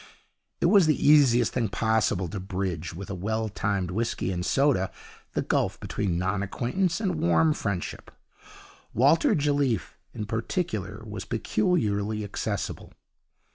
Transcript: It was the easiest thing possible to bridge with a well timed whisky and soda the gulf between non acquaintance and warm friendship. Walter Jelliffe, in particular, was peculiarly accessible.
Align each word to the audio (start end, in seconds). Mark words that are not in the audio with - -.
It 0.61 0.65
was 0.65 0.87
the 0.87 0.97
easiest 1.09 1.53
thing 1.53 1.69
possible 1.69 2.27
to 2.29 2.39
bridge 2.39 2.91
with 2.91 3.11
a 3.11 3.13
well 3.13 3.49
timed 3.49 3.91
whisky 3.91 4.31
and 4.31 4.43
soda 4.43 4.89
the 5.33 5.43
gulf 5.43 5.79
between 5.79 6.17
non 6.17 6.41
acquaintance 6.41 6.99
and 6.99 7.21
warm 7.21 7.53
friendship. 7.53 8.09
Walter 8.95 9.35
Jelliffe, 9.35 9.95
in 10.11 10.25
particular, 10.25 11.03
was 11.05 11.25
peculiarly 11.25 12.23
accessible. 12.23 12.93